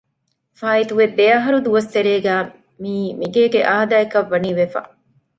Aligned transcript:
ފާއިތުވި 0.59 1.05
ދެއަހަރު 1.17 1.57
ދުވަސް 1.65 1.89
ތެރޭގައި 1.93 2.45
މިއީ 2.81 3.05
މިގޭގެ 3.19 3.61
އާދައަކަށް 3.69 4.29
ވަނީ 4.31 4.49
ވެފަ 4.59 4.81